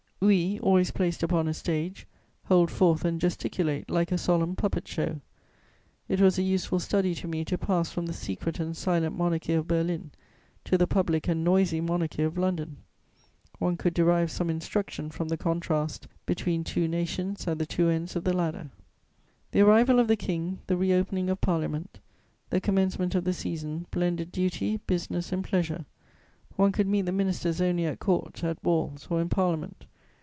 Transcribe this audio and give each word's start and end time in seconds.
We, 0.23 0.59
always 0.59 0.91
placed 0.91 1.23
upon 1.23 1.47
a 1.47 1.53
stage, 1.53 2.05
hold 2.43 2.69
forth 2.69 3.03
and 3.05 3.19
gesticulate 3.19 3.89
like 3.89 4.11
a 4.11 4.19
solemn 4.19 4.55
puppet 4.55 4.87
show. 4.87 5.19
It 6.07 6.21
was 6.21 6.37
a 6.37 6.43
useful 6.43 6.77
study 6.79 7.15
to 7.15 7.27
me 7.27 7.43
to 7.45 7.57
pass 7.57 7.91
from 7.91 8.05
the 8.05 8.13
secret 8.13 8.59
and 8.59 8.77
silent 8.77 9.17
monarchy 9.17 9.53
of 9.53 9.67
Berlin 9.67 10.11
to 10.65 10.77
the 10.77 10.85
public 10.85 11.27
and 11.27 11.43
noisy 11.43 11.81
monarchy 11.81 12.21
of 12.21 12.37
London: 12.37 12.77
one 13.57 13.77
could 13.77 13.95
derive 13.95 14.29
some 14.29 14.51
instruction 14.51 15.09
from 15.09 15.27
the 15.29 15.37
contrast 15.37 16.07
between 16.27 16.63
two 16.63 16.87
nations 16.87 17.47
at 17.47 17.57
the 17.57 17.65
two 17.65 17.89
ends 17.89 18.15
of 18.15 18.23
the 18.23 18.31
ladder. 18.31 18.69
The 19.53 19.61
arrival 19.61 19.97
of 19.97 20.07
the 20.07 20.15
King, 20.15 20.59
the 20.67 20.77
re 20.77 20.93
opening 20.93 21.31
of 21.31 21.41
Parliament, 21.41 21.97
the 22.51 22.61
commencement 22.61 23.15
of 23.15 23.23
the 23.23 23.33
Season 23.33 23.87
blended 23.89 24.31
duty, 24.31 24.77
business 24.85 25.31
and 25.31 25.43
pleasure: 25.43 25.87
one 26.57 26.71
could 26.71 26.85
meet 26.87 27.07
the 27.07 27.11
ministers 27.11 27.59
only 27.59 27.87
at 27.87 27.97
Court, 27.99 28.43
at 28.43 28.61
balls, 28.61 29.07
or 29.09 29.19
in 29.19 29.27
Parliament. 29.27 29.87